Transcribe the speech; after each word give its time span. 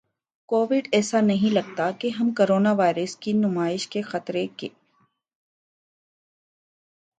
Covid 0.49 0.87
ایسا 0.91 1.19
نہیں 1.21 1.53
لگتا 1.53 1.89
کہ 1.91 2.09
ہم 2.09 2.31
کورونا 2.31 2.71
وائرس 2.73 3.15
کی 3.15 3.33
نمائش 3.33 3.87
کے 3.87 4.01
خطرے 4.01 4.45
ک 4.57 4.65